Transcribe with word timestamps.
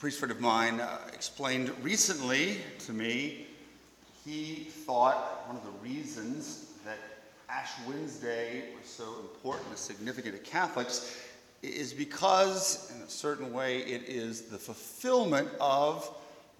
priest 0.00 0.18
friend 0.18 0.32
of 0.32 0.40
mine 0.40 0.80
uh, 0.80 0.98
explained 1.12 1.70
recently 1.82 2.56
to 2.78 2.90
me 2.90 3.46
he 4.24 4.66
thought 4.86 5.46
one 5.46 5.54
of 5.54 5.62
the 5.62 5.86
reasons 5.86 6.70
that 6.86 6.96
Ash 7.50 7.68
Wednesday 7.86 8.62
was 8.80 8.88
so 8.88 9.04
important 9.20 9.68
and 9.68 9.76
significant 9.76 10.34
to 10.34 10.50
Catholics 10.50 11.20
is 11.62 11.92
because, 11.92 12.90
in 12.96 13.02
a 13.02 13.10
certain 13.10 13.52
way, 13.52 13.80
it 13.80 14.04
is 14.08 14.40
the 14.48 14.56
fulfillment 14.56 15.50
of 15.60 16.10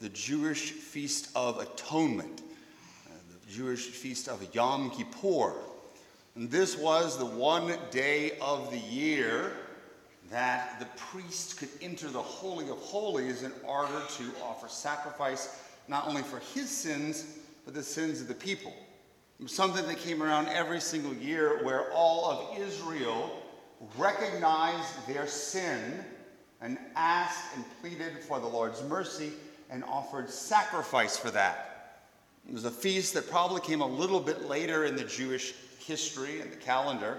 the 0.00 0.10
Jewish 0.10 0.72
Feast 0.72 1.30
of 1.34 1.60
Atonement, 1.60 2.42
uh, 3.06 3.14
the 3.46 3.50
Jewish 3.50 3.86
Feast 3.86 4.28
of 4.28 4.54
Yom 4.54 4.90
Kippur. 4.90 5.54
And 6.36 6.50
this 6.50 6.76
was 6.76 7.16
the 7.16 7.24
one 7.24 7.72
day 7.90 8.32
of 8.42 8.70
the 8.70 8.78
year 8.78 9.52
that 10.30 10.78
the 10.78 10.86
priest 10.96 11.58
could 11.58 11.68
enter 11.82 12.08
the 12.08 12.22
Holy 12.22 12.68
of 12.70 12.78
Holies 12.78 13.42
in 13.42 13.52
order 13.64 14.00
to 14.16 14.24
offer 14.42 14.68
sacrifice 14.68 15.58
not 15.88 16.06
only 16.06 16.22
for 16.22 16.38
his 16.54 16.70
sins, 16.70 17.26
but 17.64 17.74
the 17.74 17.82
sins 17.82 18.20
of 18.20 18.28
the 18.28 18.34
people. 18.34 18.72
Something 19.46 19.86
that 19.86 19.98
came 19.98 20.22
around 20.22 20.48
every 20.48 20.80
single 20.80 21.14
year 21.14 21.64
where 21.64 21.90
all 21.92 22.30
of 22.30 22.58
Israel 22.58 23.42
recognized 23.98 25.06
their 25.08 25.26
sin 25.26 26.04
and 26.60 26.78
asked 26.94 27.56
and 27.56 27.64
pleaded 27.80 28.18
for 28.18 28.38
the 28.38 28.46
Lord's 28.46 28.82
mercy 28.84 29.32
and 29.70 29.82
offered 29.84 30.30
sacrifice 30.30 31.16
for 31.16 31.30
that. 31.30 32.02
It 32.46 32.52
was 32.52 32.64
a 32.66 32.70
feast 32.70 33.14
that 33.14 33.30
probably 33.30 33.60
came 33.62 33.80
a 33.80 33.86
little 33.86 34.20
bit 34.20 34.48
later 34.48 34.84
in 34.84 34.94
the 34.94 35.04
Jewish 35.04 35.54
history 35.78 36.40
and 36.40 36.52
the 36.52 36.56
calendar, 36.56 37.18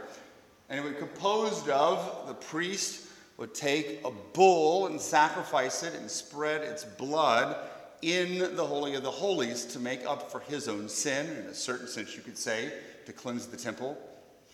and 0.71 0.79
it 0.79 0.83
was 0.85 0.95
composed 0.97 1.69
of 1.69 2.27
the 2.27 2.33
priest 2.33 3.07
would 3.35 3.53
take 3.53 3.99
a 4.05 4.11
bull 4.33 4.87
and 4.87 5.01
sacrifice 5.01 5.83
it 5.83 5.93
and 5.95 6.09
spread 6.09 6.61
its 6.61 6.85
blood 6.85 7.57
in 8.01 8.55
the 8.55 8.65
Holy 8.65 8.95
of 8.95 9.03
the 9.03 9.11
Holies 9.11 9.65
to 9.65 9.79
make 9.79 10.05
up 10.05 10.31
for 10.31 10.39
his 10.39 10.69
own 10.69 10.87
sin, 10.87 11.27
in 11.27 11.45
a 11.47 11.53
certain 11.53 11.87
sense, 11.87 12.15
you 12.15 12.23
could 12.23 12.37
say, 12.37 12.71
to 13.05 13.11
cleanse 13.11 13.47
the 13.47 13.57
temple. 13.57 13.97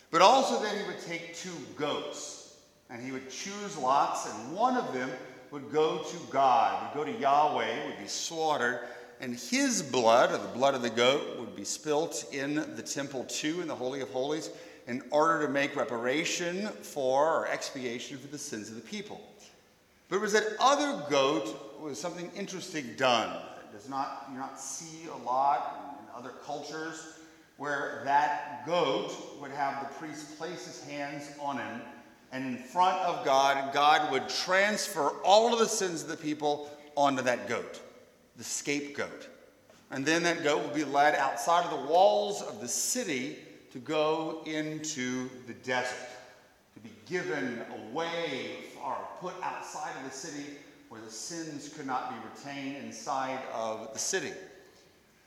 But 0.09 0.23
also, 0.23 0.59
then 0.61 0.75
he 0.79 0.87
would 0.87 0.99
take 1.01 1.35
two 1.35 1.53
goats 1.75 2.57
and 2.89 3.03
he 3.03 3.11
would 3.11 3.29
choose 3.29 3.77
lots, 3.77 4.27
and 4.27 4.55
one 4.55 4.75
of 4.75 4.93
them 4.93 5.11
would 5.51 5.71
go 5.71 5.99
to 5.99 6.17
God, 6.31 6.95
would 6.95 7.05
go 7.05 7.11
to 7.11 7.19
Yahweh, 7.19 7.85
would 7.85 7.99
be 7.99 8.07
slaughtered, 8.07 8.79
and 9.19 9.35
his 9.35 9.83
blood, 9.83 10.31
or 10.31 10.37
the 10.37 10.57
blood 10.57 10.73
of 10.73 10.81
the 10.81 10.89
goat, 10.89 11.37
would 11.39 11.55
be 11.55 11.63
spilt 11.63 12.25
in 12.31 12.55
the 12.75 12.81
temple 12.81 13.25
too, 13.25 13.61
in 13.61 13.67
the 13.67 13.75
Holy 13.75 14.01
of 14.01 14.09
Holies, 14.09 14.49
in 14.87 15.03
order 15.11 15.45
to 15.45 15.51
make 15.51 15.75
reparation 15.75 16.67
for 16.81 17.41
or 17.41 17.47
expiation 17.47 18.17
for 18.17 18.27
the 18.27 18.37
sins 18.37 18.69
of 18.69 18.75
the 18.75 18.81
people. 18.81 19.21
But 20.09 20.17
it 20.17 20.21
was 20.21 20.33
that 20.33 20.55
other 20.59 21.03
goat 21.09 21.79
was 21.81 21.99
something 21.99 22.31
interesting 22.35 22.93
done. 22.95 23.41
Does 23.73 23.89
not 23.89 24.27
you 24.31 24.37
not 24.37 24.59
see 24.59 25.07
a 25.07 25.25
lot 25.25 25.99
in 25.99 26.17
other 26.17 26.33
cultures 26.45 27.17
where 27.57 28.01
that 28.05 28.65
goat 28.65 29.13
would 29.41 29.51
have 29.51 29.87
the 29.87 29.93
priest 29.95 30.37
place 30.37 30.65
his 30.65 30.83
hands 30.83 31.31
on 31.41 31.57
him, 31.57 31.81
and 32.31 32.45
in 32.45 32.63
front 32.63 32.99
of 33.01 33.25
God, 33.25 33.73
God 33.73 34.11
would 34.11 34.29
transfer 34.29 35.09
all 35.23 35.53
of 35.53 35.59
the 35.59 35.67
sins 35.67 36.03
of 36.03 36.07
the 36.07 36.17
people 36.17 36.69
onto 36.95 37.23
that 37.23 37.47
goat, 37.47 37.81
the 38.37 38.43
scapegoat. 38.43 39.27
And 39.89 40.05
then 40.05 40.23
that 40.23 40.43
goat 40.43 40.63
would 40.63 40.73
be 40.73 40.83
led 40.83 41.15
outside 41.15 41.65
of 41.65 41.71
the 41.71 41.91
walls 41.91 42.41
of 42.41 42.61
the 42.61 42.67
city 42.67 43.37
to 43.71 43.79
go 43.79 44.41
into 44.45 45.29
the 45.47 45.53
desert, 45.53 46.09
to 46.75 46.79
be 46.79 46.91
given 47.07 47.61
away 47.91 48.51
or 48.83 48.97
put 49.19 49.33
outside 49.41 49.91
of 49.97 50.09
the 50.09 50.15
city 50.15 50.45
where 50.89 51.01
the 51.01 51.11
sins 51.11 51.69
could 51.75 51.85
not 51.85 52.09
be 52.09 52.15
retained 52.29 52.77
inside 52.85 53.39
of 53.53 53.91
the 53.93 53.99
city. 53.99 54.31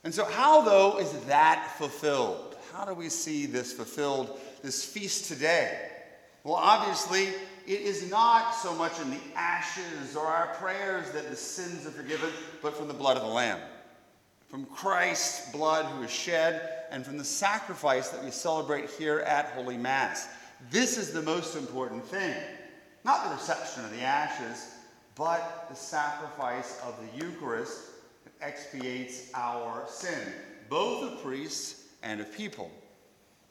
And 0.05 0.15
so, 0.15 0.25
how, 0.25 0.63
though, 0.63 0.99
is 0.99 1.13
that 1.27 1.75
fulfilled? 1.77 2.57
How 2.73 2.85
do 2.85 2.95
we 2.95 3.11
see 3.11 3.47
this 3.47 3.73
fulfilled, 3.73 4.41
this 4.63 4.85
feast 4.85 5.27
today? 5.27 5.91
Well, 6.43 6.55
obviously, 6.55 7.25
it 7.67 7.81
is 7.83 8.11
not 8.11 8.55
so 8.55 8.75
much 8.75 8.99
in 9.01 9.11
the 9.11 9.21
ashes 9.37 10.17
or 10.17 10.27
our 10.27 10.55
prayers 10.55 11.11
that 11.11 11.29
the 11.29 11.37
sins 11.37 11.87
are 11.87 11.91
forgiven, 11.91 12.31
but 12.63 12.75
from 12.75 12.89
the 12.89 12.95
blood 12.95 13.19
of 13.19 13.23
the 13.23 13.29
Lamb. 13.29 13.61
From 14.51 14.65
Christ's 14.65 15.53
blood 15.53 15.87
who 15.87 16.03
is 16.03 16.11
shed, 16.11 16.81
and 16.91 17.07
from 17.07 17.17
the 17.17 17.25
sacrifice 17.25 18.09
that 18.09 18.25
we 18.25 18.33
celebrate 18.33 18.91
here 18.91 19.21
at 19.21 19.47
Holy 19.51 19.77
Mass. 19.77 20.29
This 20.71 20.99
is 20.99 21.13
the 21.13 21.23
most 21.23 21.55
important 21.55 22.05
thing. 22.05 22.35
Not 23.05 23.29
the 23.29 23.37
reception 23.37 23.85
of 23.85 23.93
the 23.93 24.03
ashes, 24.03 24.75
but 25.15 25.67
the 25.71 25.77
sacrifice 25.77 26.81
of 26.85 26.99
the 26.99 27.25
Eucharist 27.25 27.79
that 28.25 28.33
expiates 28.49 29.31
our 29.35 29.85
sin, 29.89 30.33
both 30.69 31.13
of 31.13 31.23
priests 31.23 31.85
and 32.03 32.21
of 32.21 32.33
people. 32.33 32.73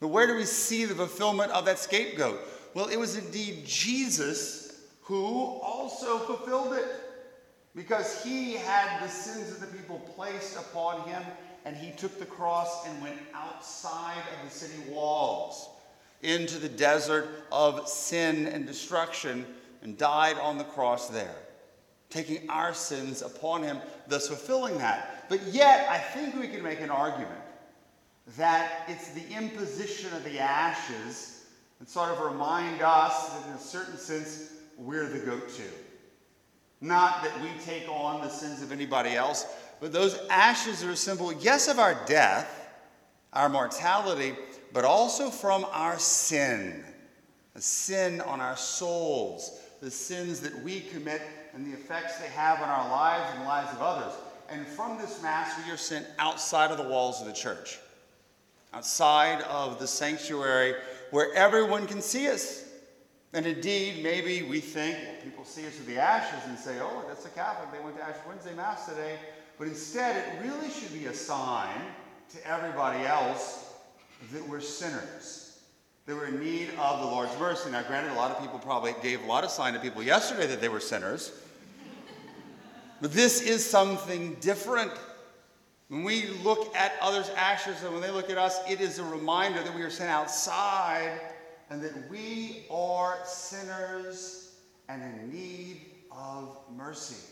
But 0.00 0.08
where 0.08 0.26
do 0.26 0.34
we 0.34 0.44
see 0.44 0.84
the 0.84 0.94
fulfillment 0.94 1.50
of 1.52 1.64
that 1.64 1.78
scapegoat? 1.78 2.40
Well, 2.74 2.88
it 2.88 2.98
was 2.98 3.16
indeed 3.16 3.64
Jesus 3.64 4.82
who 5.02 5.34
also 5.62 6.18
fulfilled 6.18 6.74
it 6.74 6.86
because 7.74 8.22
he 8.22 8.54
had 8.54 9.02
the 9.02 9.08
sins 9.08 9.50
of 9.50 9.60
the 9.60 9.66
people 9.66 9.98
placed 10.16 10.56
upon 10.56 11.06
him 11.08 11.22
and 11.64 11.76
he 11.76 11.92
took 11.92 12.18
the 12.18 12.26
cross 12.26 12.86
and 12.86 13.02
went 13.02 13.18
outside 13.34 14.18
of 14.18 14.48
the 14.48 14.54
city 14.54 14.90
walls 14.90 15.68
into 16.22 16.58
the 16.58 16.68
desert 16.68 17.28
of 17.52 17.88
sin 17.88 18.46
and 18.46 18.66
destruction 18.66 19.46
and 19.82 19.96
died 19.96 20.36
on 20.38 20.58
the 20.58 20.64
cross 20.64 21.08
there, 21.08 21.36
taking 22.10 22.48
our 22.50 22.74
sins 22.74 23.22
upon 23.22 23.62
him, 23.62 23.78
thus 24.08 24.28
fulfilling 24.28 24.76
that. 24.78 25.24
But 25.28 25.42
yet, 25.44 25.88
I 25.88 25.98
think 25.98 26.34
we 26.34 26.48
can 26.48 26.62
make 26.62 26.80
an 26.80 26.90
argument 26.90 27.40
that 28.36 28.84
it's 28.88 29.10
the 29.10 29.26
imposition 29.34 30.14
of 30.14 30.24
the 30.24 30.38
ashes 30.38 31.44
and 31.78 31.88
sort 31.88 32.10
of 32.10 32.20
remind 32.20 32.82
us 32.82 33.30
that, 33.30 33.48
in 33.48 33.54
a 33.54 33.58
certain 33.58 33.96
sense, 33.96 34.52
we're 34.76 35.08
the 35.08 35.18
goat 35.20 35.48
too. 35.48 35.62
Not 36.80 37.22
that 37.22 37.40
we 37.42 37.48
take 37.64 37.88
on 37.88 38.20
the 38.22 38.28
sins 38.28 38.62
of 38.62 38.72
anybody 38.72 39.10
else, 39.10 39.46
but 39.80 39.92
those 39.92 40.18
ashes 40.30 40.82
are 40.82 40.90
a 40.90 40.96
symbol, 40.96 41.32
yes, 41.32 41.68
of 41.68 41.78
our 41.78 41.98
death, 42.06 42.68
our 43.32 43.48
mortality, 43.48 44.34
but 44.72 44.84
also 44.84 45.30
from 45.30 45.66
our 45.72 45.98
sin. 45.98 46.84
A 47.54 47.60
sin 47.60 48.20
on 48.22 48.40
our 48.40 48.56
souls, 48.56 49.60
the 49.80 49.90
sins 49.90 50.40
that 50.40 50.62
we 50.62 50.80
commit 50.80 51.22
and 51.52 51.66
the 51.66 51.76
effects 51.76 52.18
they 52.18 52.28
have 52.28 52.60
on 52.60 52.68
our 52.68 52.88
lives 52.90 53.30
and 53.32 53.42
the 53.42 53.46
lives 53.46 53.72
of 53.72 53.82
others. 53.82 54.12
And 54.48 54.66
from 54.66 54.98
this 54.98 55.22
Mass, 55.22 55.52
we 55.64 55.72
are 55.72 55.76
sent 55.76 56.06
outside 56.18 56.70
of 56.70 56.76
the 56.78 56.88
walls 56.88 57.20
of 57.20 57.26
the 57.26 57.32
church, 57.32 57.78
outside 58.72 59.42
of 59.42 59.78
the 59.78 59.86
sanctuary 59.86 60.74
where 61.10 61.32
everyone 61.34 61.86
can 61.86 62.00
see 62.00 62.28
us. 62.28 62.64
And 63.32 63.46
indeed, 63.46 64.02
maybe 64.02 64.42
we 64.42 64.58
think, 64.58 64.96
well, 65.04 65.14
people 65.22 65.44
see 65.44 65.66
us 65.66 65.78
with 65.78 65.86
the 65.86 65.98
ashes 65.98 66.40
and 66.48 66.58
say, 66.58 66.78
oh, 66.80 67.04
that's 67.06 67.24
a 67.26 67.28
Catholic. 67.28 67.70
They 67.70 67.84
went 67.84 67.96
to 67.96 68.02
Ash 68.02 68.16
Wednesday 68.26 68.54
Mass 68.54 68.86
today. 68.86 69.18
But 69.56 69.68
instead, 69.68 70.16
it 70.16 70.44
really 70.44 70.68
should 70.70 70.92
be 70.92 71.06
a 71.06 71.14
sign 71.14 71.76
to 72.32 72.46
everybody 72.46 73.04
else 73.04 73.72
that 74.32 74.48
we're 74.48 74.60
sinners, 74.60 75.60
that 76.06 76.16
we're 76.16 76.26
in 76.26 76.40
need 76.40 76.70
of 76.78 77.00
the 77.00 77.06
Lord's 77.06 77.38
mercy. 77.38 77.70
Now, 77.70 77.82
granted, 77.82 78.12
a 78.12 78.16
lot 78.16 78.32
of 78.32 78.40
people 78.40 78.58
probably 78.58 78.94
gave 79.00 79.22
a 79.22 79.26
lot 79.26 79.44
of 79.44 79.50
sign 79.50 79.74
to 79.74 79.80
people 79.80 80.02
yesterday 80.02 80.48
that 80.48 80.60
they 80.60 80.68
were 80.68 80.80
sinners. 80.80 81.30
But 83.00 83.12
this 83.12 83.40
is 83.40 83.64
something 83.64 84.36
different. 84.40 84.90
When 85.88 86.02
we 86.02 86.26
look 86.42 86.74
at 86.74 86.94
others' 87.00 87.30
ashes 87.36 87.82
and 87.82 87.92
when 87.92 88.02
they 88.02 88.10
look 88.10 88.28
at 88.28 88.38
us, 88.38 88.58
it 88.68 88.80
is 88.80 88.98
a 88.98 89.04
reminder 89.04 89.62
that 89.62 89.74
we 89.74 89.82
are 89.82 89.90
sent 89.90 90.10
outside 90.10 91.20
and 91.70 91.80
that 91.80 92.10
we 92.10 92.66
are 92.70 93.16
sinners 93.24 94.56
and 94.88 95.02
in 95.02 95.32
need 95.32 95.86
of 96.10 96.58
mercy. 96.76 97.24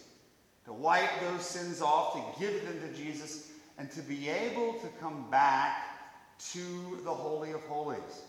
To 0.64 0.72
wipe 0.72 1.10
those 1.20 1.44
sins 1.44 1.82
off, 1.82 2.14
to 2.14 2.40
give 2.40 2.64
them 2.64 2.80
to 2.80 2.96
Jesus, 2.96 3.50
and 3.78 3.90
to 3.90 4.00
be 4.00 4.28
able 4.28 4.74
to 4.74 4.86
come 5.00 5.28
back 5.30 6.38
to 6.52 7.00
the 7.04 7.12
Holy 7.12 7.50
of 7.50 7.62
Holies, 7.62 8.22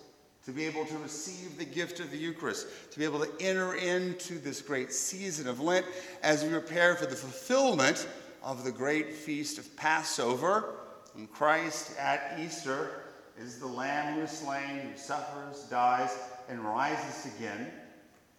to 0.45 0.51
be 0.51 0.65
able 0.65 0.85
to 0.85 0.97
receive 0.97 1.57
the 1.57 1.65
gift 1.65 1.99
of 1.99 2.09
the 2.09 2.17
Eucharist, 2.17 2.67
to 2.91 2.99
be 2.99 3.05
able 3.05 3.19
to 3.19 3.29
enter 3.39 3.75
into 3.75 4.39
this 4.39 4.61
great 4.61 4.91
season 4.91 5.47
of 5.47 5.59
Lent 5.59 5.85
as 6.23 6.43
we 6.43 6.49
prepare 6.49 6.95
for 6.95 7.05
the 7.05 7.15
fulfillment 7.15 8.07
of 8.41 8.63
the 8.63 8.71
great 8.71 9.13
feast 9.13 9.59
of 9.59 9.75
Passover. 9.75 10.75
And 11.15 11.31
Christ 11.31 11.97
at 11.99 12.39
Easter 12.39 13.08
is 13.39 13.59
the 13.59 13.67
Lamb 13.67 14.15
who 14.15 14.21
is 14.21 14.31
slain, 14.31 14.79
who 14.79 14.97
suffers, 14.97 15.63
dies, 15.69 16.17
and 16.49 16.59
rises 16.59 17.33
again. 17.35 17.71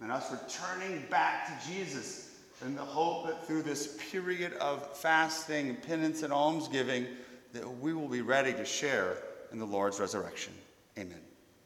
And 0.02 0.11
us 0.11 0.31
returning 0.31 1.05
back 1.11 1.47
to 1.47 1.69
Jesus 1.70 2.38
in 2.64 2.75
the 2.75 2.82
hope 2.82 3.26
that 3.26 3.47
through 3.47 3.62
this 3.62 3.99
period 4.11 4.55
of 4.55 4.97
fasting, 4.97 5.76
penance, 5.76 6.23
and 6.23 6.32
almsgiving, 6.32 7.06
that 7.52 7.69
we 7.81 7.93
will 7.93 8.08
be 8.08 8.23
ready 8.23 8.52
to 8.52 8.64
share 8.64 9.17
in 9.52 9.58
the 9.58 9.67
Lord's 9.67 9.99
resurrection. 10.00 10.52
Amen. 10.99 11.29